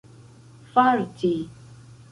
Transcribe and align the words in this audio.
farti 0.73 1.33